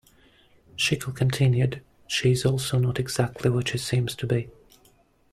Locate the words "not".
2.79-2.97